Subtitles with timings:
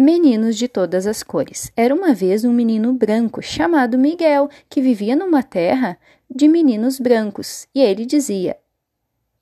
[0.00, 1.72] Meninos de todas as cores.
[1.76, 5.98] Era uma vez um menino branco chamado Miguel que vivia numa terra
[6.32, 8.56] de meninos brancos e ele dizia: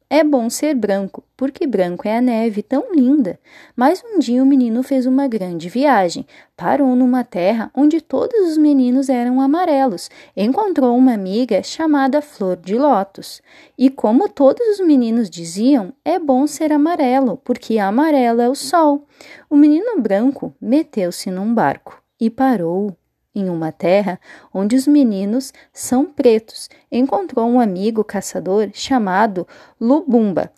[0.09, 3.41] é bom ser branco, porque branco é a neve tão linda.
[3.75, 6.25] Mas um dia o menino fez uma grande viagem.
[6.57, 10.09] Parou numa terra onde todos os meninos eram amarelos.
[10.37, 13.43] Encontrou uma amiga chamada Flor de Lótus.
[13.77, 19.09] E como todos os meninos diziam, é bom ser amarelo, porque amarelo é o sol.
[19.51, 22.97] O menino branco meteu-se num barco e parou
[23.37, 24.19] em uma terra
[24.53, 29.47] onde os meninos são pretos, encontrou um amigo caçador chamado
[29.79, 30.51] Lubumba,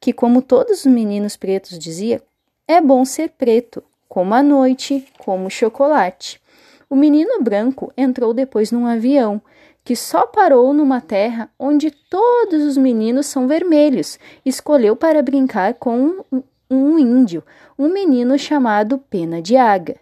[0.00, 2.22] que, como todos os meninos pretos dizia,
[2.68, 6.40] é bom ser preto, como a noite, como chocolate.
[6.88, 9.42] O menino branco entrou depois num avião
[9.84, 14.18] que só parou numa terra onde todos os meninos são vermelhos.
[14.44, 17.42] Escolheu para brincar com um, um índio,
[17.78, 19.96] um menino chamado Pena de Águia.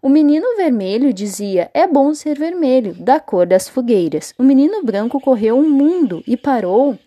[0.00, 4.32] O menino vermelho dizia: É bom ser vermelho, da cor das fogueiras.
[4.38, 6.98] O menino branco correu um mundo e parou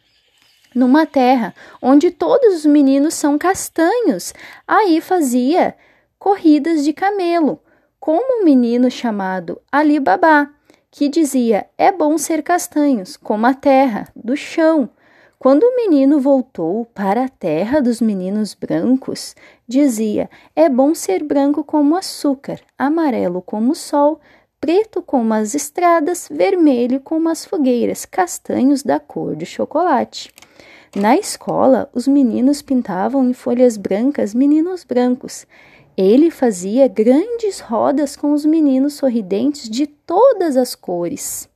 [0.75, 4.33] numa terra onde todos os meninos são castanhos.
[4.67, 5.75] Aí fazia
[6.19, 7.59] corridas de camelo,
[7.99, 10.49] como um menino chamado Ali Babá,
[10.89, 14.89] que dizia: É bom ser castanhos, como a terra, do chão.
[15.41, 19.35] Quando o menino voltou para a terra dos meninos brancos,
[19.67, 24.19] dizia: É bom ser branco como açúcar, amarelo como o sol,
[24.59, 30.31] preto como as estradas, vermelho como as fogueiras, castanhos da cor de chocolate.
[30.95, 35.47] Na escola, os meninos pintavam em folhas brancas meninos brancos.
[35.97, 41.49] Ele fazia grandes rodas com os meninos sorridentes de todas as cores.